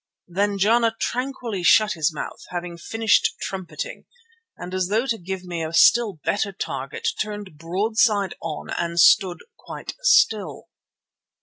Then 0.27 0.57
Jana 0.57 0.95
tranquilly 0.99 1.61
shut 1.61 1.91
his 1.91 2.11
mouth, 2.11 2.41
having 2.49 2.75
finished 2.75 3.35
trumpeting, 3.43 4.05
and 4.57 4.73
as 4.73 4.87
though 4.87 5.05
to 5.05 5.19
give 5.19 5.43
me 5.43 5.63
a 5.63 5.73
still 5.73 6.13
better 6.25 6.51
target, 6.51 7.09
turned 7.21 7.59
broadside 7.59 8.33
on 8.41 8.71
and 8.71 8.99
stood 8.99 9.43
quite 9.57 9.93
still. 10.01 10.69